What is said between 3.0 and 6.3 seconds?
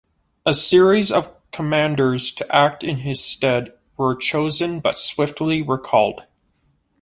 his stead were chosen but swiftly recalled.